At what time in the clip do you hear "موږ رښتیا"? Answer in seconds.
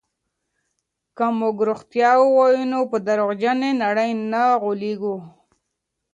1.39-2.11